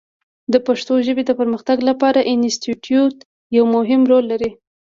د 0.53 0.55
پښتو 0.67 0.93
ژبې 1.07 1.23
د 1.25 1.31
پرمختګ 1.39 1.77
لپاره 1.89 2.27
انسټیټوت 2.33 3.17
یو 3.57 3.65
مهم 3.75 4.01
رول 4.11 4.25
لري. 4.31 4.49